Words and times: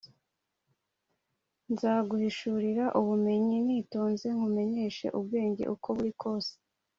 Nzaguhishurira 1.71 2.85
ubumenyi 2.99 3.57
nitonze, 3.65 4.27
nkumenyeshe 4.35 5.05
ubwenge 5.19 5.63
uko 5.75 5.87
buri 5.97 6.13
kose 6.21 6.53